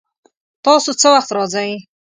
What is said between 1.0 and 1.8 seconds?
څه وخت راځئ؟